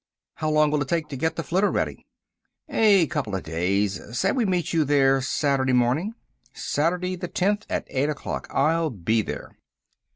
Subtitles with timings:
[0.37, 2.07] "How long will it take to get the flitter ready?"
[2.67, 4.01] "A couple of days.
[4.17, 6.15] Say we meet you there Saturday morning?"
[6.55, 8.47] "Saturday the tenth, at eight o'clock.
[8.49, 9.55] I'll be there."